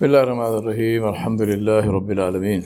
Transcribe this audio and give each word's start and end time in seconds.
بسم 0.00 0.08
الله 0.08 0.22
الرحمن 0.22 0.54
الرحيم 0.60 1.02
الحمد 1.14 1.42
لله 1.52 1.84
رب 1.96 2.10
العالمين 2.16 2.62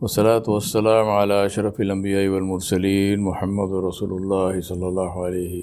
والصلاة 0.00 0.46
والسلام 0.54 1.06
على 1.18 1.46
أشرف 1.46 1.80
الأنبياء 1.80 2.28
والمرسلين 2.32 3.20
محمد 3.20 3.70
رسول 3.88 4.12
الله 4.18 4.60
صلى 4.60 4.86
الله 4.88 5.12
عليه 5.24 5.54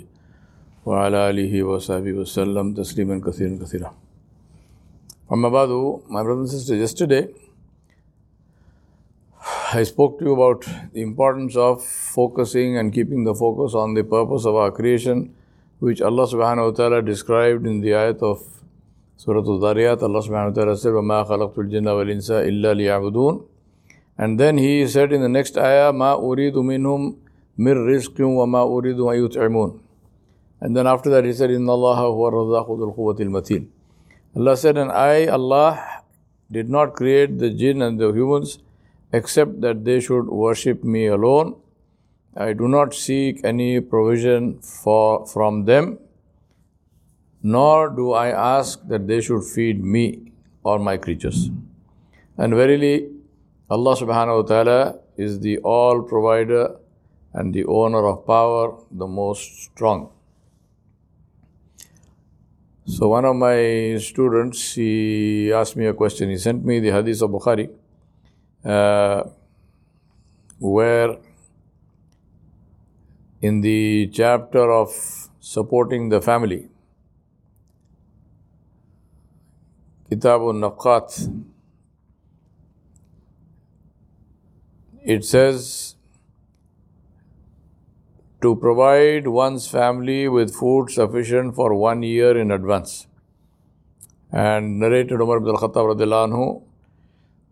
وعلى 0.85 1.17
آله 1.29 1.53
وصحبه 1.63 2.13
وسلم 2.21 2.65
تسليما 2.79 3.15
كثيرا 3.27 3.59
كثيرا 3.63 3.91
أما 5.33 5.49
بعد 5.49 5.69
my 6.07 6.23
brothers 6.23 6.39
and 6.39 6.49
sisters 6.49 6.79
yesterday 6.79 7.27
I 9.73 9.83
spoke 9.83 10.19
to 10.19 10.25
you 10.25 10.33
about 10.39 10.63
the 10.93 11.01
importance 11.01 11.57
of 11.57 11.83
focusing 11.83 12.77
and 12.77 12.93
keeping 12.93 13.25
the 13.25 13.35
focus 13.35 13.75
on 13.75 13.95
the 13.95 14.03
purpose 14.03 14.45
of 14.45 14.55
our 14.55 14.71
creation 14.71 15.33
which 15.79 16.01
Allah 16.01 16.25
subhanahu 16.25 16.71
wa 16.71 16.75
ta'ala 16.79 17.01
described 17.01 17.67
in 17.67 17.81
the 17.81 17.91
ayat 18.03 18.23
of 18.23 18.53
Surah 19.17 19.41
Al-Dhariyat, 19.41 20.03
Allah 20.03 20.21
subhanahu 20.21 20.49
wa 20.49 20.53
ta'ala 20.53 20.77
said, 20.77 20.93
وَمَا 20.93 21.25
خَلَقْتُ 21.25 21.57
الْجِنَّ 21.57 21.89
وَالْإِنسَ 21.89 22.29
إِلَّا 22.29 22.77
لِيَعْبُدُونَ 22.77 23.47
And 24.19 24.39
then 24.39 24.59
he 24.59 24.85
said 24.85 25.11
in 25.11 25.21
the 25.21 25.27
next 25.27 25.57
ayah, 25.57 25.91
مَا 25.91 26.21
أُرِيدُ 26.21 26.53
مِنْهُمْ 26.53 27.15
مِنْ 27.57 27.75
رِزْقٍ 27.89 28.13
وَمَا 28.13 28.61
أُرِيدُ 28.61 29.01
أَن 29.01 29.17
يُطْعِمُونَ 29.25 29.79
And 30.61 30.77
then 30.77 30.85
after 30.85 31.09
that 31.09 31.25
he 31.25 31.33
said, 31.33 31.49
إِنَّ 31.49 31.65
اللَّهَ 31.65 31.97
هُوَ 31.97 32.29
الرَّزَّاقُ 32.29 32.67
ذُو 32.69 32.93
الْقُوَّةِ 32.93 33.19
الْمَتِينَ 33.19 33.67
Allah 34.35 34.55
said, 34.55 34.77
and 34.77 34.91
I, 34.91 35.25
Allah, 35.25 36.03
did 36.51 36.69
not 36.69 36.93
create 36.93 37.39
the 37.39 37.49
jinn 37.49 37.81
and 37.81 37.99
the 37.99 38.09
humans 38.13 38.59
except 39.11 39.61
that 39.61 39.83
they 39.83 39.99
should 39.99 40.27
worship 40.27 40.83
me 40.83 41.07
alone. 41.07 41.55
I 42.35 42.53
do 42.53 42.67
not 42.67 42.93
seek 42.93 43.43
any 43.43 43.81
provision 43.81 44.59
for 44.61 45.25
from 45.25 45.65
them 45.65 45.97
nor 47.55 47.89
do 47.97 48.11
I 48.11 48.29
ask 48.29 48.81
that 48.87 49.07
they 49.07 49.21
should 49.21 49.43
feed 49.43 49.83
me 49.83 50.33
or 50.63 50.79
my 50.79 50.97
creatures. 50.97 51.49
And 52.37 52.53
verily, 52.53 52.95
Allah 53.69 53.95
subhanahu 53.95 54.41
wa 54.41 54.47
ta'ala 54.51 54.99
is 55.15 55.39
the 55.39 55.57
all 55.59 56.01
provider 56.01 56.75
and 57.33 57.53
the 57.53 57.63
owner 57.65 58.05
of 58.07 58.25
power, 58.25 58.75
the 58.91 59.07
most 59.07 59.63
strong. 59.63 60.09
So, 62.85 63.09
one 63.09 63.25
of 63.25 63.35
my 63.35 63.97
students, 63.99 64.73
he 64.73 65.51
asked 65.53 65.75
me 65.75 65.85
a 65.85 65.93
question. 65.93 66.29
He 66.29 66.37
sent 66.37 66.65
me 66.65 66.79
the 66.79 66.91
hadith 66.91 67.21
of 67.21 67.31
Bukhari, 67.31 67.69
uh, 68.63 69.23
where 70.59 71.17
in 73.41 73.61
the 73.61 74.09
chapter 74.13 74.71
of 74.71 74.89
supporting 75.39 76.09
the 76.09 76.21
family, 76.21 76.69
Kitab 80.09 80.41
al-Naqat, 80.41 81.43
it 85.03 85.25
says 85.25 85.95
to 88.41 88.55
provide 88.55 89.27
one's 89.27 89.67
family 89.67 90.27
with 90.27 90.53
food 90.53 90.89
sufficient 90.89 91.55
for 91.55 91.73
one 91.73 92.03
year 92.03 92.37
in 92.37 92.51
advance. 92.51 93.07
And 94.31 94.79
narrated 94.79 95.19
Umar 95.19 95.37
ibn 95.37 95.49
al-Khattab 95.49 95.97
anhu, 95.97 96.63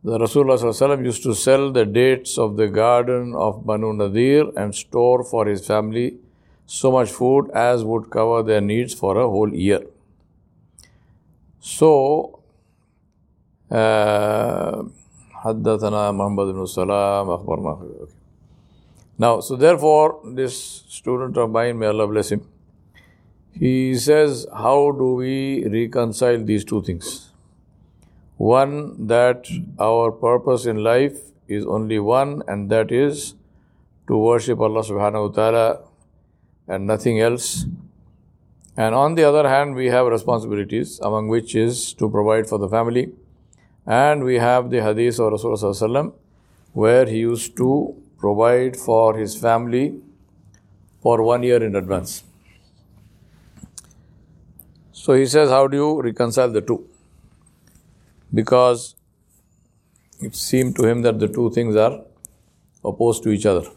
the 0.03 0.19
Rasulullah 0.19 1.03
used 1.03 1.23
to 1.23 1.33
sell 1.33 1.71
the 1.71 1.85
dates 1.85 2.37
of 2.37 2.57
the 2.57 2.67
garden 2.67 3.33
of 3.35 3.65
Banu 3.65 3.91
Nadir 3.93 4.51
and 4.55 4.75
store 4.75 5.23
for 5.23 5.47
his 5.47 5.65
family 5.65 6.19
so 6.67 6.91
much 6.91 7.09
food 7.09 7.49
as 7.51 7.83
would 7.83 8.09
cover 8.09 8.43
their 8.43 8.61
needs 8.61 8.93
for 8.93 9.17
a 9.19 9.27
whole 9.27 9.53
year. 9.53 9.81
So, 11.59 12.34
حدثنا 15.44 16.12
محمد 16.12 16.46
بن 16.46 16.66
سلام 16.66 17.30
أخبرنا 17.30 17.78
Now, 19.18 19.40
so 19.40 19.54
therefore, 19.54 20.20
this 20.24 20.84
student 20.88 21.36
of 21.36 21.50
mine, 21.50 21.78
may 21.78 21.86
Allah 21.88 22.06
bless 22.08 22.32
him, 22.32 22.40
he 23.52 23.94
says, 23.94 24.46
how 24.50 24.92
do 24.92 25.14
we 25.14 25.66
reconcile 25.66 26.42
these 26.42 26.64
two 26.64 26.82
things? 26.82 27.30
One, 28.38 29.06
that 29.08 29.46
our 29.78 30.10
purpose 30.10 30.64
in 30.64 30.82
life 30.82 31.18
is 31.48 31.66
only 31.66 31.98
one, 31.98 32.42
and 32.48 32.70
that 32.70 32.90
is 32.90 33.34
to 34.08 34.16
worship 34.16 34.58
Allah 34.58 34.82
subhanahu 34.82 35.28
wa 35.28 35.34
ta'ala 35.34 35.80
and 36.66 36.86
nothing 36.86 37.20
else. 37.20 37.66
And 38.78 38.94
on 38.94 39.16
the 39.16 39.24
other 39.24 39.46
hand, 39.46 39.74
we 39.74 39.88
have 39.88 40.06
responsibilities, 40.06 40.98
among 41.00 41.28
which 41.28 41.54
is 41.54 41.92
to 41.94 42.08
provide 42.08 42.48
for 42.48 42.58
the 42.58 42.68
family. 42.68 43.12
and 43.85 44.23
we 44.23 44.35
have 44.35 44.69
the 44.71 44.81
hadith 44.81 45.19
of 45.19 45.33
Rasulullah 45.33 46.13
where 46.73 47.05
he 47.05 47.19
used 47.19 47.55
to 47.57 47.95
provide 48.17 48.75
for 48.75 49.17
his 49.17 49.35
family 49.35 50.01
for 51.01 51.21
one 51.21 51.43
year 51.43 51.63
in 51.63 51.75
advance. 51.75 52.23
So 54.91 55.13
he 55.13 55.25
says, 55.27 55.49
How 55.49 55.67
do 55.67 55.77
you 55.77 56.01
reconcile 56.01 56.51
the 56.51 56.61
two? 56.61 56.87
Because 58.33 58.95
it 60.19 60.35
seemed 60.35 60.75
to 60.77 60.87
him 60.87 61.03
that 61.03 61.19
the 61.19 61.27
two 61.27 61.51
things 61.51 61.75
are 61.75 62.01
opposed 62.83 63.21
to 63.23 63.29
each 63.29 63.45
other. 63.45 63.69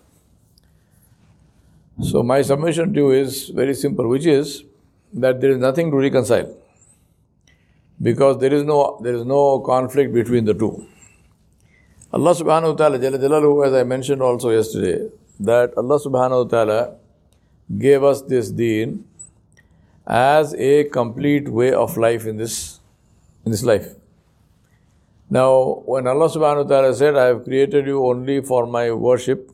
So 2.01 2.23
my 2.23 2.43
submission 2.43 2.95
to 2.95 3.01
you 3.01 3.11
is 3.11 3.51
very 3.51 3.75
simple, 3.75 4.09
which 4.09 4.25
is 4.25 4.65
that 5.13 5.41
there 5.41 5.51
is 5.51 5.59
nothing 5.59 5.91
to 5.91 5.97
reconcile 5.97 6.58
because 8.01 8.39
there 8.39 8.53
is 8.53 8.63
no 8.65 8.99
there 9.03 9.15
is 9.15 9.25
no 9.25 9.61
conflict 9.61 10.13
between 10.13 10.45
the 10.45 10.55
two. 10.55 10.87
Allah 12.13 12.35
subhanahu 12.35 12.71
wa 12.71 12.77
ta'ala, 12.77 12.99
Jalla 12.99 13.19
Jalaluhu, 13.19 13.67
as 13.67 13.75
I 13.75 13.83
mentioned 13.83 14.23
also 14.23 14.51
yesterday, 14.51 15.11
that 15.41 15.77
Allah 15.77 15.99
subhanahu 16.01 16.45
wa 16.45 16.51
ta'ala 16.51 16.95
gave 17.77 18.03
us 18.03 18.23
this 18.23 18.51
deen 18.51 19.05
as 20.07 20.55
a 20.55 20.85
complete 20.85 21.49
way 21.49 21.73
of 21.73 21.97
life 21.99 22.25
in 22.25 22.39
this 22.39 22.81
in 23.45 23.51
this 23.51 23.63
life. 23.63 23.95
Now, 25.31 25.83
when 25.85 26.07
Allah 26.07 26.31
subhanahu 26.31 26.65
wa 26.65 26.69
ta'ala 26.71 26.95
said, 26.95 27.17
I 27.17 27.27
have 27.27 27.45
created 27.45 27.87
you 27.87 28.07
only 28.07 28.41
for 28.41 28.67
my 28.67 28.91
worship, 28.93 29.51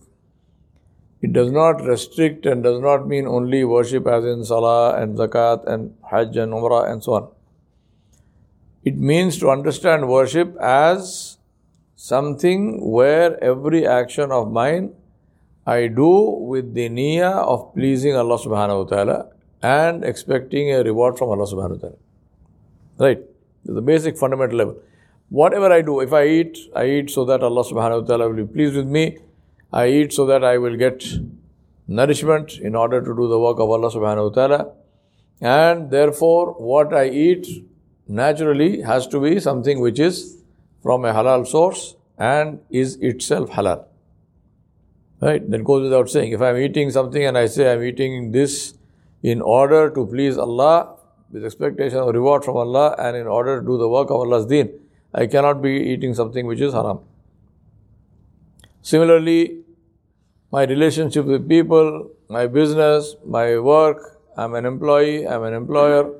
it 1.20 1.32
does 1.32 1.50
not 1.50 1.82
restrict 1.82 2.46
and 2.46 2.62
does 2.62 2.80
not 2.80 3.08
mean 3.08 3.26
only 3.26 3.64
worship 3.64 4.06
as 4.06 4.24
in 4.24 4.44
salah 4.44 5.02
and 5.02 5.18
zakat 5.18 5.66
and 5.66 5.96
hajj 6.08 6.36
and 6.36 6.52
umrah 6.52 6.88
and 6.92 7.02
so 7.02 7.14
on. 7.14 7.28
It 8.84 8.98
means 8.98 9.38
to 9.38 9.50
understand 9.50 10.08
worship 10.08 10.56
as 10.60 11.38
something 11.96 12.90
where 12.90 13.42
every 13.42 13.86
action 13.86 14.30
of 14.30 14.50
mine 14.50 14.92
I 15.66 15.86
do 15.86 16.10
with 16.52 16.74
the 16.74 16.90
niyyah 16.90 17.36
of 17.52 17.72
pleasing 17.74 18.14
Allah 18.14 18.38
subhanahu 18.38 18.84
wa 18.84 18.88
ta'ala 18.96 19.28
and 19.62 20.04
expecting 20.04 20.72
a 20.74 20.82
reward 20.82 21.16
from 21.16 21.30
Allah 21.30 21.46
subhanahu 21.46 21.76
wa 21.76 21.88
ta'ala. 21.88 21.96
Right? 22.98 23.20
The 23.64 23.80
basic 23.80 24.18
fundamental 24.18 24.58
level. 24.58 24.76
Whatever 25.30 25.72
I 25.72 25.80
do, 25.80 26.00
if 26.00 26.12
I 26.12 26.26
eat, 26.26 26.58
I 26.76 26.84
eat 26.86 27.10
so 27.10 27.24
that 27.24 27.42
Allah 27.42 27.64
subhanahu 27.64 28.02
wa 28.02 28.06
ta'ala 28.06 28.28
will 28.28 28.44
be 28.44 28.52
pleased 28.52 28.76
with 28.76 28.86
me. 28.86 29.16
I 29.72 29.88
eat 29.88 30.12
so 30.12 30.26
that 30.26 30.44
I 30.44 30.58
will 30.58 30.76
get 30.76 31.02
nourishment 31.88 32.58
in 32.58 32.74
order 32.74 33.00
to 33.00 33.16
do 33.16 33.28
the 33.28 33.38
work 33.38 33.58
of 33.58 33.70
Allah 33.70 33.90
subhanahu 33.90 34.28
wa 34.28 34.34
ta'ala. 34.34 34.72
And 35.40 35.90
therefore, 35.90 36.52
what 36.52 36.92
I 36.92 37.08
eat 37.08 37.46
naturally 38.06 38.82
has 38.82 39.06
to 39.08 39.20
be 39.20 39.40
something 39.40 39.80
which 39.80 39.98
is 39.98 40.42
from 40.82 41.04
a 41.04 41.12
halal 41.12 41.46
source 41.46 41.96
and 42.18 42.60
is 42.70 42.96
itself 42.96 43.50
halal. 43.50 43.86
Right? 45.20 45.50
That 45.50 45.64
goes 45.64 45.82
without 45.82 46.10
saying. 46.10 46.32
If 46.32 46.42
I'm 46.42 46.56
eating 46.58 46.90
something 46.90 47.24
and 47.24 47.38
I 47.38 47.46
say 47.46 47.72
I'm 47.72 47.82
eating 47.82 48.32
this 48.32 48.74
in 49.22 49.40
order 49.40 49.90
to 49.90 50.06
please 50.06 50.36
Allah, 50.36 50.96
with 51.32 51.44
expectation 51.44 51.98
of 51.98 52.14
reward 52.14 52.44
from 52.44 52.56
Allah, 52.56 52.94
and 52.98 53.16
in 53.16 53.26
order 53.26 53.60
to 53.60 53.66
do 53.66 53.78
the 53.78 53.88
work 53.88 54.10
of 54.10 54.16
Allah's 54.16 54.46
deen, 54.46 54.70
I 55.14 55.26
cannot 55.26 55.62
be 55.62 55.70
eating 55.70 56.14
something 56.14 56.46
which 56.46 56.60
is 56.60 56.74
haram. 56.74 57.00
Similarly, 58.82 59.62
my 60.52 60.64
relationship 60.64 61.24
with 61.24 61.48
people, 61.48 62.10
my 62.28 62.46
business, 62.46 63.16
my 63.24 63.58
work, 63.58 64.20
I'm 64.36 64.54
an 64.54 64.66
employee, 64.66 65.26
I'm 65.26 65.42
an 65.44 65.54
employer, 65.54 66.12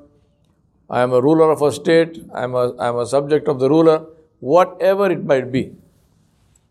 I 0.95 1.03
am 1.03 1.13
a 1.13 1.21
ruler 1.21 1.51
of 1.51 1.61
a 1.61 1.73
state, 1.73 2.19
I 2.33 2.45
am 2.45 2.55
a, 2.55 2.73
I 2.77 2.89
am 2.89 2.99
a 2.99 3.07
subject 3.13 3.49
of 3.49 3.59
the 3.59 3.69
ruler, 3.69 4.07
whatever 4.39 5.11
it 5.11 5.25
might 5.25 5.51
be. 5.51 5.73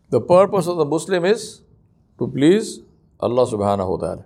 The 0.08 0.20
purpose 0.20 0.66
of 0.66 0.78
the 0.78 0.86
Muslim 0.86 1.26
is 1.26 1.60
to 2.18 2.28
please 2.28 2.80
Allah 3.20 3.44
subhanahu 3.46 3.90
wa 3.90 3.96
ta'ala. 4.04 4.24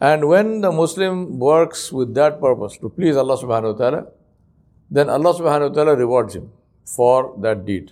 And 0.00 0.28
when 0.28 0.60
the 0.60 0.70
Muslim 0.70 1.40
works 1.40 1.90
with 1.90 2.14
that 2.14 2.40
purpose, 2.40 2.76
to 2.78 2.88
please 2.88 3.16
Allah 3.16 3.36
subhanahu 3.36 3.72
wa 3.72 3.78
ta'ala, 3.78 4.06
then 4.90 5.10
Allah 5.10 5.34
subhanahu 5.40 5.70
wa 5.70 5.74
ta'ala 5.74 5.96
rewards 5.96 6.36
him 6.36 6.52
for 6.84 7.34
that 7.40 7.64
deed. 7.66 7.90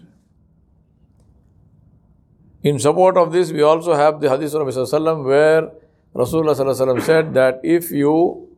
In 2.62 2.78
support 2.78 3.16
of 3.16 3.32
this, 3.32 3.50
we 3.50 3.62
also 3.62 3.94
have 3.94 4.20
the 4.20 4.30
hadith 4.30 4.54
of 4.54 4.68
Rasulullah 4.68 5.24
where 5.24 5.70
Rasulullah 6.14 7.02
said 7.02 7.34
that 7.34 7.60
if 7.64 7.90
you 7.90 8.49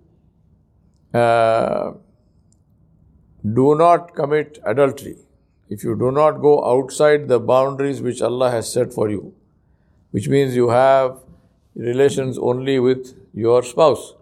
uh, 1.15 1.93
do 3.45 3.75
not 3.75 4.15
commit 4.15 4.59
adultery, 4.65 5.17
if 5.69 5.83
you 5.85 5.97
do 5.97 6.11
not 6.11 6.41
go 6.41 6.65
outside 6.65 7.29
the 7.29 7.41
boundaries 7.41 8.01
which 8.01 8.23
Allah 8.23 8.51
has 8.51 8.73
set 8.73 8.93
for 8.93 9.11
you, 9.11 9.35
which 10.11 10.29
means 10.29 10.55
you 10.55 10.69
have 10.71 11.19
relations 11.75 12.39
only 12.39 12.79
with 12.79 13.15
your 13.35 13.63
spouse 13.63 14.15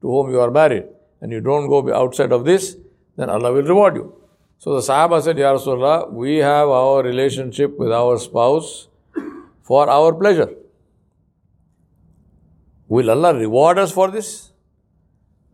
to 0.00 0.08
whom 0.08 0.30
you 0.30 0.40
are 0.40 0.50
married, 0.50 0.84
and 1.20 1.32
you 1.32 1.40
don't 1.40 1.68
go 1.68 1.94
outside 1.94 2.32
of 2.32 2.44
this, 2.44 2.76
then 3.16 3.30
Allah 3.30 3.52
will 3.52 3.62
reward 3.62 3.96
you. 3.96 4.14
So 4.58 4.74
the 4.74 4.80
Sahaba 4.80 5.22
said, 5.22 5.36
Ya 5.38 5.54
Rasulullah, 5.54 6.10
we 6.10 6.36
have 6.38 6.68
our 6.68 7.02
relationship 7.02 7.78
with 7.78 7.92
our 7.92 8.18
spouse 8.18 8.88
for 9.62 9.88
our 9.90 10.12
pleasure. 10.12 10.54
Will 12.88 13.10
Allah 13.10 13.34
reward 13.34 13.78
us 13.78 13.92
for 13.92 14.10
this? 14.10 14.52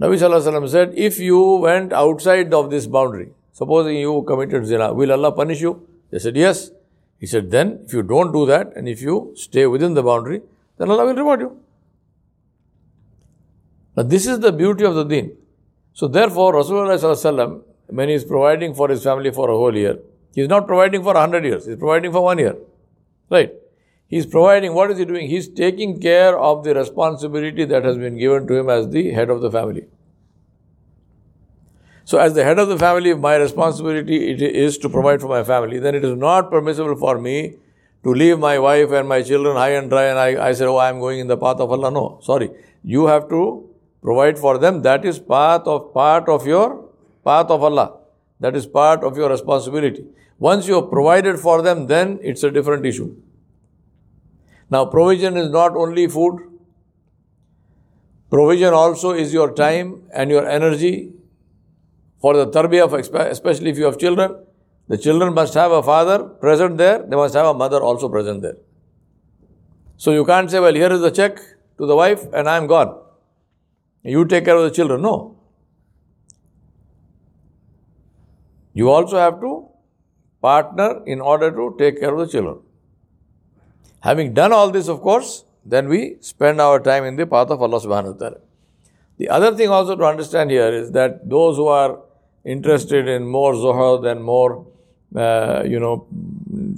Nabi 0.00 0.16
Sallallahu 0.18 0.68
said, 0.68 0.94
if 0.96 1.18
you 1.18 1.56
went 1.56 1.92
outside 1.92 2.54
of 2.54 2.70
this 2.70 2.86
boundary, 2.86 3.32
supposing 3.52 3.96
you 3.96 4.22
committed 4.26 4.66
zina, 4.66 4.94
will 4.94 5.12
Allah 5.12 5.32
punish 5.32 5.60
you? 5.60 5.86
They 6.10 6.18
said, 6.18 6.36
yes. 6.36 6.70
He 7.18 7.26
said, 7.26 7.50
then 7.50 7.80
if 7.84 7.92
you 7.92 8.02
don't 8.02 8.32
do 8.32 8.46
that 8.46 8.74
and 8.74 8.88
if 8.88 9.02
you 9.02 9.32
stay 9.36 9.66
within 9.66 9.92
the 9.92 10.02
boundary, 10.02 10.40
then 10.78 10.90
Allah 10.90 11.04
will 11.04 11.14
reward 11.14 11.40
you. 11.40 11.60
Now 13.94 14.04
this 14.04 14.26
is 14.26 14.40
the 14.40 14.52
beauty 14.52 14.84
of 14.84 14.94
the 14.94 15.04
deen. 15.04 15.36
So 15.92 16.08
therefore, 16.08 16.54
Rasulullah 16.54 17.62
when 17.88 18.08
he 18.08 18.14
is 18.14 18.24
providing 18.24 18.72
for 18.72 18.88
his 18.88 19.02
family 19.04 19.30
for 19.30 19.50
a 19.50 19.54
whole 19.54 19.76
year, 19.76 19.98
he 20.34 20.40
is 20.40 20.48
not 20.48 20.66
providing 20.66 21.02
for 21.02 21.14
a 21.14 21.20
hundred 21.20 21.44
years, 21.44 21.66
he 21.66 21.72
is 21.72 21.78
providing 21.78 22.10
for 22.12 22.22
one 22.22 22.38
year. 22.38 22.56
Right? 23.28 23.52
He 24.10 24.16
is 24.16 24.26
providing, 24.26 24.74
what 24.74 24.90
is 24.90 24.98
he 24.98 25.04
doing? 25.04 25.28
He 25.28 25.36
is 25.36 25.48
taking 25.48 26.00
care 26.00 26.36
of 26.36 26.64
the 26.64 26.74
responsibility 26.74 27.64
that 27.64 27.84
has 27.84 27.96
been 27.96 28.18
given 28.18 28.48
to 28.48 28.56
him 28.56 28.68
as 28.68 28.88
the 28.88 29.12
head 29.12 29.30
of 29.30 29.40
the 29.40 29.50
family. 29.52 29.84
So, 32.04 32.18
as 32.18 32.34
the 32.34 32.42
head 32.42 32.58
of 32.58 32.66
the 32.68 32.76
family, 32.76 33.14
my 33.14 33.36
responsibility 33.36 34.32
it 34.32 34.42
is 34.42 34.78
to 34.78 34.88
provide 34.88 35.20
for 35.20 35.28
my 35.28 35.44
family. 35.44 35.78
Then 35.78 35.94
it 35.94 36.04
is 36.04 36.16
not 36.16 36.50
permissible 36.50 36.96
for 36.96 37.18
me 37.18 37.54
to 38.02 38.12
leave 38.12 38.40
my 38.40 38.58
wife 38.58 38.90
and 38.90 39.08
my 39.08 39.22
children 39.22 39.56
high 39.56 39.74
and 39.74 39.88
dry 39.88 40.06
and 40.06 40.18
I, 40.18 40.48
I 40.48 40.52
say, 40.54 40.64
oh, 40.64 40.76
I 40.76 40.88
am 40.88 40.98
going 40.98 41.20
in 41.20 41.28
the 41.28 41.36
path 41.36 41.60
of 41.60 41.70
Allah. 41.70 41.92
No, 41.92 42.18
sorry. 42.20 42.50
You 42.82 43.06
have 43.06 43.28
to 43.28 43.70
provide 44.02 44.40
for 44.40 44.58
them. 44.58 44.82
That 44.82 45.04
is 45.04 45.20
part 45.20 45.68
of 45.68 45.94
part 45.94 46.28
of 46.28 46.48
your 46.48 46.84
path 47.24 47.46
of 47.48 47.62
Allah. 47.62 47.98
That 48.40 48.56
is 48.56 48.66
part 48.66 49.04
of 49.04 49.16
your 49.16 49.30
responsibility. 49.30 50.04
Once 50.40 50.66
you 50.66 50.74
have 50.74 50.90
provided 50.90 51.38
for 51.38 51.62
them, 51.62 51.86
then 51.86 52.18
it's 52.22 52.42
a 52.42 52.50
different 52.50 52.84
issue. 52.84 53.14
Now, 54.70 54.84
provision 54.86 55.36
is 55.36 55.50
not 55.50 55.76
only 55.76 56.06
food, 56.06 56.40
provision 58.30 58.72
also 58.72 59.10
is 59.10 59.32
your 59.32 59.52
time 59.52 60.04
and 60.14 60.30
your 60.30 60.48
energy 60.48 61.12
for 62.20 62.34
the 62.34 62.46
tarbiyah, 62.46 63.28
especially 63.30 63.70
if 63.70 63.78
you 63.78 63.84
have 63.84 63.98
children. 63.98 64.36
The 64.88 64.98
children 64.98 65.34
must 65.34 65.54
have 65.54 65.72
a 65.72 65.82
father 65.82 66.24
present 66.24 66.78
there, 66.78 67.04
they 67.06 67.16
must 67.16 67.34
have 67.34 67.46
a 67.46 67.54
mother 67.54 67.80
also 67.80 68.08
present 68.08 68.42
there. 68.42 68.56
So 69.96 70.12
you 70.12 70.24
can't 70.24 70.50
say, 70.50 70.60
well, 70.60 70.74
here 70.74 70.92
is 70.92 71.00
the 71.00 71.10
check 71.10 71.36
to 71.78 71.86
the 71.86 71.96
wife 71.96 72.24
and 72.32 72.48
I 72.48 72.56
am 72.56 72.66
gone. 72.66 72.98
You 74.02 74.24
take 74.24 74.44
care 74.44 74.56
of 74.56 74.62
the 74.62 74.70
children. 74.70 75.02
No. 75.02 75.36
You 78.72 78.88
also 78.90 79.18
have 79.18 79.40
to 79.40 79.68
partner 80.40 81.02
in 81.06 81.20
order 81.20 81.50
to 81.50 81.76
take 81.78 82.00
care 82.00 82.14
of 82.14 82.18
the 82.18 82.26
children. 82.26 82.60
Having 84.00 84.34
done 84.34 84.52
all 84.52 84.70
this, 84.70 84.88
of 84.88 85.00
course, 85.00 85.44
then 85.64 85.88
we 85.88 86.16
spend 86.20 86.60
our 86.60 86.80
time 86.80 87.04
in 87.04 87.16
the 87.16 87.26
path 87.26 87.50
of 87.50 87.62
Allah 87.62 87.80
subhanahu 87.80 88.14
wa 88.14 88.18
ta'ala. 88.18 88.40
The 89.18 89.28
other 89.28 89.54
thing 89.54 89.68
also 89.68 89.96
to 89.96 90.04
understand 90.04 90.50
here 90.50 90.72
is 90.72 90.92
that 90.92 91.28
those 91.28 91.56
who 91.56 91.66
are 91.66 92.00
interested 92.44 93.06
in 93.06 93.26
more 93.26 93.52
zuhud 93.52 94.10
and 94.10 94.24
more, 94.24 94.66
uh, 95.14 95.62
you 95.66 95.78
know, 95.78 96.06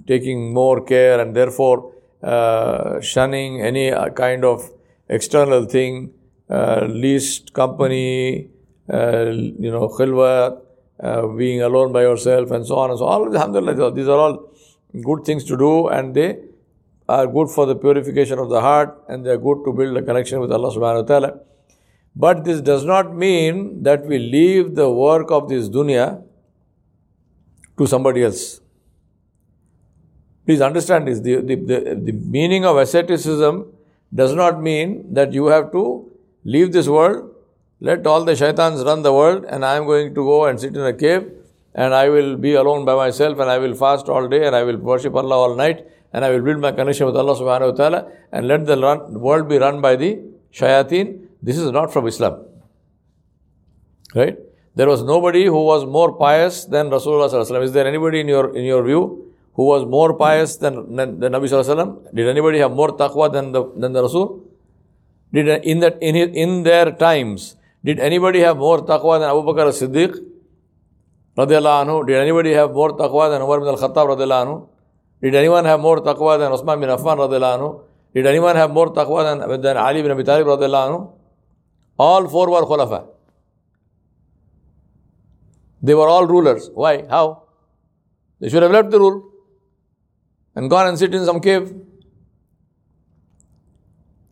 taking 0.07 0.53
more 0.53 0.85
care 0.85 1.21
and 1.21 1.37
therefore 1.37 1.95
uh, 2.23 3.01
shunning 3.01 3.61
any 3.63 3.93
kind 4.17 4.45
of 4.45 4.69
external 5.09 5.65
thing, 5.67 6.13
uh, 6.51 6.87
least 6.89 7.53
company, 7.53 8.49
uh, 8.93 9.27
you 9.31 9.71
know, 9.71 9.89
khilwa, 9.89 10.61
uh, 11.01 11.27
being 11.29 11.63
alone 11.63 11.93
by 11.93 12.03
yourself 12.03 12.51
and 12.51 12.67
so 12.67 12.77
on 12.77 12.91
and 12.91 12.99
so 12.99 13.07
on. 13.07 13.33
Alhamdulillah, 13.33 13.93
these 13.93 14.09
are 14.09 14.19
all 14.19 14.53
good 15.03 15.25
things 15.25 15.45
to 15.45 15.57
do 15.57 15.89
and 15.89 16.15
they 16.15 16.39
are 17.09 17.27
good 17.27 17.49
for 17.49 17.67
the 17.67 17.75
purification 17.75 18.39
of 18.39 18.49
the 18.49 18.61
heart 18.61 19.03
and 19.09 19.25
they 19.25 19.31
are 19.31 19.39
good 19.39 19.65
to 19.65 19.73
build 19.73 19.97
a 19.97 20.03
connection 20.03 20.41
with 20.41 20.53
Allah 20.53 20.71
subhanahu 20.75 21.03
wa 21.03 21.09
ta'ala. 21.09 21.41
But 22.15 22.45
this 22.45 22.61
does 22.61 22.85
not 22.85 23.15
mean 23.15 23.83
that 23.83 24.05
we 24.07 24.19
leave 24.19 24.75
the 24.75 24.91
work 24.91 25.31
of 25.31 25.49
this 25.49 25.69
dunya 25.69 26.23
to 27.79 27.87
somebody 27.87 28.23
else. 28.23 28.61
Please 30.45 30.61
understand 30.61 31.09
this. 31.09 31.21
The, 31.21 31.37
the, 31.37 31.55
the, 31.55 32.01
the 32.05 32.13
meaning 32.13 32.65
of 32.65 32.77
asceticism 32.77 33.73
does 34.15 34.35
not 34.35 34.61
mean 34.61 35.15
that 35.15 35.33
you 35.33 35.47
have 35.47 35.73
to 35.73 36.11
leave 36.45 36.73
this 36.73 36.89
world, 36.89 37.35
let 37.81 38.07
all 38.07 38.25
the 38.25 38.37
shaitans 38.37 38.85
run 38.85 39.03
the 39.03 39.13
world, 39.13 39.45
and 39.45 39.65
I 39.65 39.77
am 39.77 39.87
going 39.87 40.15
to 40.15 40.25
go 40.25 40.45
and 40.45 40.61
sit 40.61 40.77
in 40.77 40.83
a 40.83 40.93
cave 40.93 41.31
and 41.75 41.95
I 41.95 42.09
will 42.09 42.37
be 42.37 42.55
alone 42.55 42.85
by 42.85 42.95
myself 42.95 43.39
and 43.39 43.51
I 43.51 43.59
will 43.59 43.75
fast 43.75 44.09
all 44.09 44.29
day 44.29 44.47
and 44.47 44.55
I 44.55 44.63
will 44.63 44.77
worship 44.77 45.15
Allah 45.15 45.37
all 45.37 45.57
night 45.57 45.87
and 46.13 46.25
I 46.25 46.31
will 46.31 46.43
build 46.43 46.61
my 46.61 46.73
connection 46.73 47.07
with 47.07 47.17
Allah 47.17 47.35
subhanahu 47.35 47.71
wa 47.73 47.77
ta'ala 47.77 48.13
and 48.33 48.47
let 48.47 48.67
the 48.67 48.77
run, 48.77 49.21
world 49.21 49.49
be 49.49 49.59
run 49.59 49.81
by 49.81 49.97
the 49.97 50.21
shayateen. 50.53 51.27
This 51.43 51.59
is 51.59 51.71
not 51.73 51.93
from 51.93 52.07
Islam. 52.07 52.45
Right? 54.15 54.37
There 54.75 54.89
was 54.89 55.03
nobody 55.03 55.45
who 55.45 55.65
was 55.65 55.85
more 55.85 56.13
pious 56.13 56.65
than 56.65 56.91
Rasulullah. 56.91 57.63
Is 57.63 57.73
there 57.73 57.87
anybody 57.87 58.21
in 58.21 58.29
your 58.29 58.57
in 58.57 58.65
your 58.65 58.83
view 58.83 59.33
who 59.55 59.65
was 59.65 59.85
more 59.85 60.15
pious 60.15 60.57
than, 60.57 60.97
than 60.97 61.21
the 61.21 61.29
Nabi? 61.29 61.45
Sallallahu 61.45 62.15
Did 62.15 62.29
anybody 62.29 62.59
have 62.59 62.73
more 62.73 62.97
taqwa 62.97 63.33
than 63.33 63.53
the 63.53 63.71
than 63.77 63.93
the 63.93 64.03
Rasul? 64.03 64.45
Did 65.33 65.49
in 65.65 65.81
that 65.81 65.99
in 66.03 66.17
in 66.17 66.63
their 66.63 66.93
times, 66.93 67.57
did 67.85 68.01
anybody 68.01 68.41
have 68.41 68.57
more 68.57 68.79
taqwa 68.85 69.19
than 69.21 69.29
Abu 69.29 69.43
Bakr 69.43 69.69
as-Siddiq? 69.69 70.17
Anhu? 71.37 72.07
Did 72.07 72.17
anybody 72.17 72.53
have 72.53 72.73
more 72.73 72.97
taqwa 72.97 73.31
than 73.31 73.43
Umar 73.43 73.61
bin 73.61 73.69
al-Khattab? 73.69 74.17
Anhu? 74.17 74.69
Did 75.23 75.35
anyone 75.37 75.65
have 75.65 75.81
more 75.81 76.01
taqwa 76.01 76.39
than 76.39 76.51
Osman 76.53 76.81
bin 76.81 76.89
Affan 76.89 77.17
anhu? 77.17 77.85
Did 78.13 78.27
anyone 78.27 78.57
have 78.57 78.71
more 78.71 78.93
taqwa 78.93 79.39
than, 79.39 79.61
than 79.63 79.77
Ali 79.77 80.03
bin 80.03 80.11
Abi 80.11 80.25
Talib 80.25 80.47
anhu? 80.47 81.13
All 81.99 82.29
four 82.29 82.51
were 82.51 82.63
khulafa. 82.63 83.07
They 85.81 85.95
were 85.95 86.09
all 86.09 86.27
rulers. 86.27 86.71
Why? 86.75 87.07
How? 87.09 87.45
They 88.41 88.49
should 88.49 88.63
have 88.63 88.73
left 88.73 88.91
the 88.91 88.99
rule 88.99 89.31
and 90.57 90.69
gone 90.69 90.89
and 90.89 90.99
sit 90.99 91.15
in 91.15 91.25
some 91.25 91.41
cave. 91.41 91.73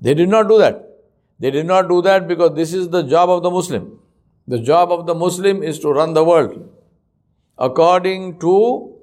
They 0.01 0.15
did 0.15 0.29
not 0.29 0.49
do 0.49 0.59
that. 0.59 0.87
They 1.39 1.51
did 1.51 1.67
not 1.67 1.89
do 1.89 2.03
that 2.03 2.27
because 2.27 2.55
this 2.55 2.73
is 2.75 2.89
the 2.89 3.03
job 3.03 3.31
of 3.31 3.43
the 3.43 3.51
Muslim. 3.51 4.01
The 4.49 4.59
job 4.59 4.91
of 4.91 5.07
the 5.07 5.15
Muslim 5.15 5.63
is 5.63 5.79
to 5.81 5.93
run 5.93 6.15
the 6.15 6.25
world 6.25 6.69
according 7.59 8.41
to 8.41 9.00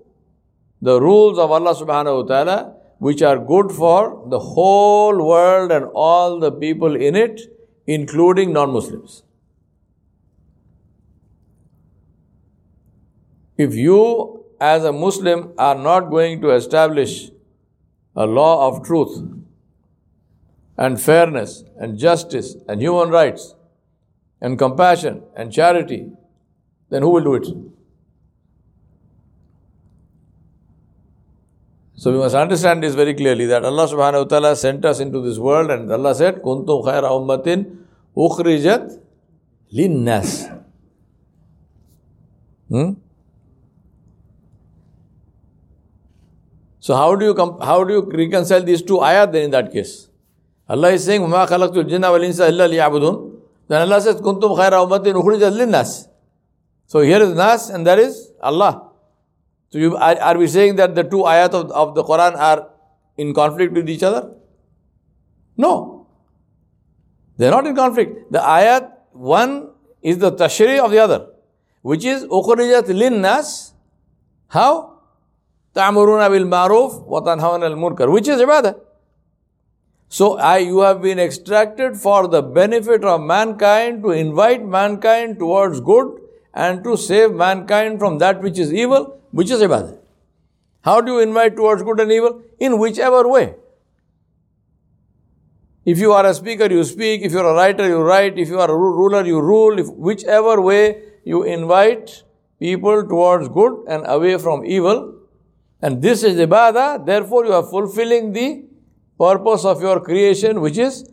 the 0.82 1.00
rules 1.02 1.40
of 1.40 1.52
Allah 1.52 1.74
subhanahu 1.74 2.24
wa 2.24 2.36
ta'ala, 2.36 2.76
which 3.00 3.22
are 3.22 3.38
good 3.38 3.72
for 3.72 4.26
the 4.30 4.40
whole 4.40 5.26
world 5.28 5.72
and 5.72 5.86
all 5.94 6.40
the 6.40 6.52
people 6.52 6.96
in 6.96 7.16
it, 7.16 7.42
including 7.86 8.54
non 8.54 8.72
Muslims. 8.72 9.24
If 13.58 13.74
you, 13.74 14.46
as 14.60 14.84
a 14.84 14.92
Muslim, 14.92 15.54
are 15.58 15.76
not 15.76 16.12
going 16.12 16.42
to 16.42 16.52
establish 16.52 17.32
a 18.16 18.26
law 18.26 18.68
of 18.68 18.86
truth 18.86 19.24
and 20.78 21.02
fairness 21.02 21.64
and 21.80 21.98
justice 21.98 22.56
and 22.68 22.82
human 22.82 23.10
rights 23.10 23.56
and 24.42 24.60
compassion 24.60 25.24
and 25.36 25.52
charity, 25.52 26.12
then 26.90 27.02
who 27.02 27.10
will 27.10 27.24
do 27.24 27.34
it? 27.36 27.48
So 31.97 32.11
we 32.11 32.19
must 32.19 32.35
understand 32.35 32.83
this 32.83 32.95
very 32.95 33.15
clearly 33.15 33.47
that 33.47 33.65
Allah 33.65 33.87
subhanahu 33.87 34.23
wa 34.23 34.29
ta'ala 34.29 34.57
sent 34.57 34.85
us 34.85 35.01
into 35.01 35.21
this 35.21 35.39
world 35.39 35.71
and 35.71 35.93
Allah 35.93 36.15
said, 36.15 36.43
Kuntum 36.43 36.85
khaira 36.85 37.11
ummatin 37.11 37.79
ukhrijat 38.17 38.99
linnas. 39.73 40.49
Hmm? 42.69 42.93
So 46.81 46.97
how 46.97 47.15
do 47.15 47.25
you 47.25 47.35
comp- 47.35 47.63
how 47.63 47.85
do 47.85 47.95
you 47.95 48.03
reconcile 48.11 48.63
these 48.63 48.83
two 48.83 48.99
ayat 48.99 49.33
then 49.33 49.45
in 49.45 49.51
that 49.53 49.73
case? 49.73 50.09
Allah 50.69 50.91
is 50.91 51.05
saying, 51.05 51.21
وَمَا 51.21 51.47
خَلَقْتُ 51.47 51.77
الْجِنَّ 51.77 52.03
وَالْإِنسَ 52.03 52.41
إِلَّا 52.41 52.67
لِيَعْبُدُونَ 52.67 53.41
Then 53.69 53.83
Allah 53.83 54.01
says, 54.01 54.17
كُنْتُمْ 54.17 54.57
خَيْرَ 54.57 54.73
أُمَّةٍ 54.73 55.05
أُخْرِجَتْ 55.05 55.53
لِلنَّاسِ 55.53 56.09
So 56.87 57.01
here 57.01 57.23
is 57.23 57.35
Nas 57.35 57.71
and 57.71 57.87
there 57.87 58.01
is 58.01 58.33
Allah. 58.43 58.86
So, 59.70 59.80
you, 59.80 59.98
are, 59.98 60.20
are 60.20 60.38
we 60.38 60.48
saying 60.48 60.76
that 60.78 60.96
the 60.96 61.04
two 61.04 61.24
ayat 61.24 61.52
of, 61.52 61.72
of 61.72 61.96
the 61.96 62.04
Quran 62.04 62.38
are 62.38 62.70
in 63.18 63.34
conflict 63.34 63.74
with 63.74 63.90
each 63.90 64.04
other? 64.04 64.32
No. 65.58 66.08
They 67.38 67.48
are 67.48 67.52
not 67.52 67.68
in 67.68 67.76
conflict. 67.76 68.32
The 68.32 68.40
ayat, 68.40 68.92
one 69.12 69.72
is 70.02 70.18
the 70.20 70.32
tashri 70.32 70.80
of 70.80 70.92
the 70.92 71.00
other, 71.00 71.28
which 71.82 72.06
is 72.06 72.24
ukhrijat 72.26 72.86
linnas. 72.86 73.72
How? 74.48 75.00
Ta'muruna 75.76 76.30
bil 76.30 76.46
maruf 76.46 77.06
wa 77.06 77.22
tanhawana 77.22 77.66
al 77.66 77.76
munkar, 77.76 78.12
which 78.12 78.28
is 78.28 78.40
ibadah. 78.40 78.80
So 80.10 80.38
I, 80.38 80.60
you 80.60 80.80
have 80.80 81.02
been 81.02 81.20
extracted 81.20 81.98
for 81.98 82.28
the 82.28 82.42
benefit 82.42 83.04
of 83.04 83.22
mankind 83.22 84.04
to 84.04 84.12
invite 84.12 84.66
mankind 84.66 85.38
towards 85.38 85.82
good 85.82 86.22
and 86.66 86.84
to 86.84 86.98
save 86.98 87.34
mankind 87.46 88.00
from 88.00 88.18
that 88.24 88.42
which 88.42 88.58
is 88.58 88.74
evil, 88.74 89.06
which 89.32 89.52
is 89.52 89.62
ibadah. 89.62 89.98
How 90.82 91.00
do 91.02 91.14
you 91.14 91.20
invite 91.20 91.56
towards 91.56 91.84
good 91.84 92.00
and 92.00 92.12
evil? 92.12 92.42
In 92.60 92.80
whichever 92.80 93.28
way. 93.28 93.56
If 95.86 96.00
you 96.00 96.12
are 96.14 96.26
a 96.26 96.34
speaker, 96.34 96.66
you 96.66 96.84
speak. 96.84 97.22
If 97.22 97.32
you 97.32 97.40
are 97.40 97.52
a 97.52 97.54
writer, 97.54 97.88
you 97.88 98.00
write. 98.00 98.38
If 98.38 98.50
you 98.50 98.60
are 98.60 98.70
a 98.70 98.76
ruler, 98.76 99.26
you 99.26 99.40
rule. 99.40 99.80
If 99.80 99.88
whichever 100.08 100.60
way 100.62 101.02
you 101.24 101.44
invite 101.44 102.24
people 102.60 103.04
towards 103.08 103.48
good 103.50 103.86
and 103.88 104.04
away 104.08 104.38
from 104.38 104.66
evil, 104.66 105.14
and 105.82 106.02
this 106.02 106.24
is 106.24 106.38
ibadah, 106.38 107.06
therefore 107.06 107.46
you 107.46 107.54
are 107.54 107.64
fulfilling 107.64 108.34
the 108.34 108.66
purpose 109.20 109.64
of 109.66 109.82
your 109.82 110.00
creation, 110.00 110.62
which 110.62 110.78
is 110.78 111.04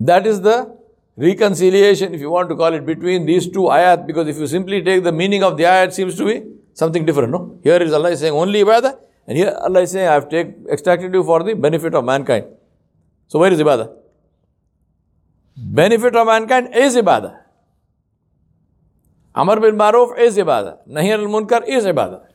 that 0.00 0.26
is 0.26 0.40
the 0.40 0.81
reconciliation, 1.16 2.14
if 2.14 2.20
you 2.20 2.30
want 2.30 2.48
to 2.48 2.56
call 2.56 2.72
it, 2.74 2.86
between 2.86 3.26
these 3.26 3.48
two 3.48 3.64
ayat, 3.64 4.06
because 4.06 4.28
if 4.28 4.36
you 4.38 4.46
simply 4.46 4.82
take 4.82 5.04
the 5.04 5.12
meaning 5.12 5.42
of 5.42 5.56
the 5.56 5.64
ayat, 5.64 5.92
seems 5.92 6.16
to 6.16 6.24
be 6.24 6.42
something 6.74 7.04
different. 7.04 7.30
No? 7.30 7.58
Here 7.62 7.82
is 7.82 7.92
Allah 7.92 8.16
saying 8.16 8.32
only 8.32 8.62
ibadah, 8.62 8.98
and 9.26 9.36
here 9.36 9.56
Allah 9.60 9.82
is 9.82 9.90
saying, 9.90 10.08
I 10.08 10.14
have 10.14 10.28
take, 10.28 10.54
extracted 10.70 11.12
you 11.12 11.22
for 11.22 11.42
the 11.42 11.54
benefit 11.54 11.94
of 11.94 12.04
mankind. 12.04 12.46
So 13.28 13.38
where 13.38 13.52
is 13.52 13.60
ibadah? 13.60 13.92
Benefit 15.56 16.16
of 16.16 16.26
mankind 16.26 16.74
is 16.74 16.96
ibadah. 16.96 17.38
Amar 19.34 19.60
bil 19.60 19.72
maruf 19.72 20.18
is 20.18 20.36
ibadah. 20.36 20.78
Nahi 20.88 21.12
al 21.12 21.26
munkar 21.26 21.66
is 21.66 21.84
ibadah. 21.84 22.26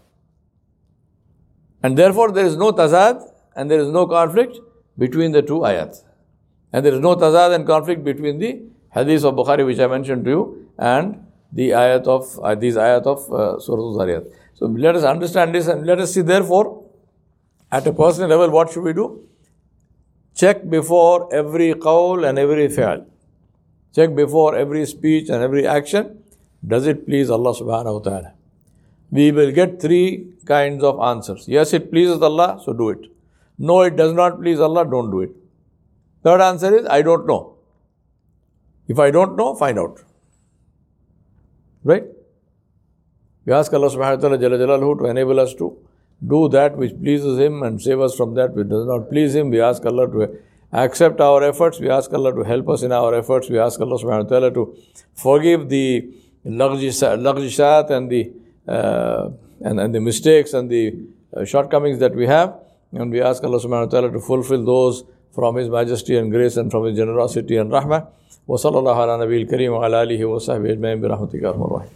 And 1.84 1.98
therefore, 1.98 2.32
there 2.32 2.46
is 2.46 2.56
no 2.56 2.72
tazad 2.72 3.22
and 3.56 3.70
there 3.70 3.80
is 3.80 3.88
no 3.88 4.08
conflict 4.08 4.58
between 4.98 5.32
the 5.32 5.42
two 5.42 5.60
ayats. 5.60 6.04
And 6.74 6.86
there 6.86 6.94
is 6.94 7.00
no 7.00 7.16
tazad 7.16 7.56
and 7.56 7.66
conflict 7.66 8.04
between 8.04 8.40
the 8.40 8.62
hadith 8.92 9.24
of 9.24 9.36
Bukhari, 9.36 9.66
which 9.66 9.80
I 9.80 9.88
mentioned 9.88 10.26
to 10.26 10.30
you, 10.30 10.70
and 10.78 11.26
the 11.52 11.70
ayat 11.72 12.08
of 12.08 12.40
uh, 12.40 12.56
these 12.56 12.76
ayat 12.76 13.04
of 13.04 13.32
uh, 13.32 13.60
Surah 13.60 13.98
Zariyat. 13.98 14.32
So 14.54 14.66
let 14.66 14.96
us 14.96 15.04
understand 15.04 15.56
this 15.56 15.68
and 15.68 15.86
let 15.86 16.00
us 16.00 16.14
see, 16.14 16.22
therefore, 16.22 16.84
at 17.72 17.86
a 17.88 17.94
personal 17.94 18.30
level, 18.30 18.50
what 18.50 18.72
should 18.72 18.84
we 18.84 18.94
do? 18.94 19.24
Check 20.36 20.70
before 20.70 21.34
every 21.34 21.74
qawl 21.74 22.28
and 22.28 22.38
every 22.38 22.68
fi'al. 22.68 23.06
Check 23.96 24.16
before 24.16 24.56
every 24.56 24.86
speech 24.86 25.30
and 25.30 25.42
every 25.42 25.66
action. 25.66 26.24
Does 26.66 26.86
it 26.88 27.06
please 27.06 27.30
Allah 27.30 27.54
subhanahu 27.54 27.94
wa 27.94 28.00
ta'ala? 28.00 28.34
We 29.12 29.32
will 29.32 29.52
get 29.52 29.82
three 29.82 30.34
kinds 30.46 30.84
of 30.84 31.00
answers. 31.00 31.48
Yes, 31.48 31.74
it 31.74 31.92
pleases 31.92 32.22
Allah, 32.22 32.60
so 32.64 32.74
do 32.74 32.90
it. 32.90 33.00
No, 33.58 33.82
it 33.82 33.96
does 33.96 34.14
not 34.14 34.42
please 34.42 34.60
Allah, 34.60 34.86
don't 34.86 35.10
do 35.12 35.22
it. 35.22 35.32
Third 36.28 36.42
answer 36.42 36.76
is, 36.78 36.86
I 37.00 37.02
don't 37.04 37.26
know. 37.26 37.56
If 38.94 39.00
I 39.00 39.12
don't 39.12 39.38
know, 39.38 39.56
find 39.56 39.80
out. 39.80 40.04
Right? 41.86 42.04
We 43.46 43.54
ask 43.54 43.72
Allah 43.74 43.90
subhanahu 43.90 44.24
wa 44.24 44.38
ta'ala 44.38 44.98
to 44.98 45.06
enable 45.06 45.40
us 45.40 45.54
to 45.56 45.78
do 46.34 46.50
that 46.50 46.76
which 46.76 47.00
pleases 47.00 47.40
Him 47.40 47.64
and 47.64 47.82
save 47.82 48.02
us 48.02 48.14
from 48.14 48.34
that 48.36 48.54
which 48.54 48.68
does 48.68 48.86
not 48.86 49.10
please 49.10 49.36
Him. 49.36 49.52
We 49.52 49.62
ask 49.62 49.86
Allah 49.86 50.12
to 50.12 50.38
accept 50.74 51.22
our 51.22 51.44
efforts. 51.44 51.80
We 51.80 51.90
ask 51.90 52.12
Allah 52.12 52.36
to 52.36 52.44
help 52.44 52.68
us 52.68 52.84
in 52.84 52.92
our 52.92 53.16
efforts. 53.16 53.50
We 53.50 53.58
ask 53.58 53.80
Allah 53.80 53.98
subhanahu 53.98 54.24
wa 54.24 54.30
ta'ala 54.30 54.54
to 54.56 54.76
forgive 55.14 55.70
the 55.70 56.14
laghjishat 56.46 57.90
and 57.90 58.10
the 58.10 58.34
uh, 58.68 59.30
and, 59.62 59.80
and 59.80 59.96
the 59.96 60.02
mistakes 60.02 60.54
and 60.54 60.70
the 60.70 60.94
uh, 61.34 61.46
shortcomings 61.46 62.00
that 62.00 62.14
we 62.14 62.28
have. 62.28 62.60
And 62.92 63.12
we 63.12 63.22
ask 63.22 63.46
Allah 63.46 63.62
subhanahu 63.62 63.94
wa 63.94 64.00
ta'ala 64.00 64.12
to 64.12 64.20
fulfill 64.20 64.66
those 64.66 65.06
from 65.38 65.56
his 65.56 65.70
majesty 65.70 66.16
and 66.16 66.34
grace 66.34 66.58
and 66.58 66.72
from 66.72 66.86
his 66.88 66.96
generosity 66.98 67.58
and 67.58 67.74
رحمہ 67.74 67.96
و 68.48 68.58
صلی 68.58 68.78
اللہ 68.78 69.02
علیہ 69.02 69.24
نبی 69.24 69.36
الکریم 69.36 69.74
علیہ 69.74 69.98
علیہ 69.98 70.26
وصحب 70.26 70.64
اجمعین 70.64 71.02
برحمتہ 71.02 71.38
الرحیم 71.38 71.96